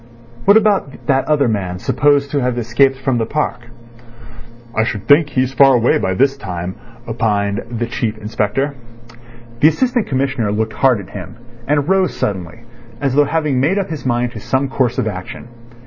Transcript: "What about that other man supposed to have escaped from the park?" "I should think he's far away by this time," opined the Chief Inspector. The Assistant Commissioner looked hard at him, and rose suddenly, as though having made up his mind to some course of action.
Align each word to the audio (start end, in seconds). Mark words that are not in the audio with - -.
"What 0.45 0.57
about 0.57 1.05
that 1.05 1.25
other 1.25 1.47
man 1.47 1.77
supposed 1.77 2.31
to 2.31 2.39
have 2.41 2.57
escaped 2.57 2.97
from 2.97 3.19
the 3.19 3.27
park?" 3.27 3.67
"I 4.75 4.83
should 4.83 5.07
think 5.07 5.29
he's 5.29 5.53
far 5.53 5.75
away 5.75 5.99
by 5.99 6.15
this 6.15 6.37
time," 6.37 6.73
opined 7.07 7.61
the 7.69 7.85
Chief 7.85 8.17
Inspector. 8.17 8.73
The 9.59 9.67
Assistant 9.67 10.07
Commissioner 10.07 10.51
looked 10.51 10.73
hard 10.73 10.99
at 11.01 11.11
him, 11.13 11.35
and 11.67 11.87
rose 11.87 12.15
suddenly, 12.15 12.61
as 12.99 13.13
though 13.13 13.25
having 13.25 13.59
made 13.59 13.77
up 13.77 13.91
his 13.91 14.03
mind 14.03 14.31
to 14.31 14.39
some 14.39 14.69
course 14.69 14.97
of 14.97 15.07
action. 15.07 15.49